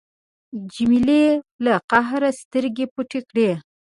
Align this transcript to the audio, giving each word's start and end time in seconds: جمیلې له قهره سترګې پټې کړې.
جمیلې 0.73 1.23
له 1.63 1.73
قهره 1.89 2.29
سترګې 2.41 2.85
پټې 2.93 3.19
کړې. 3.29 3.49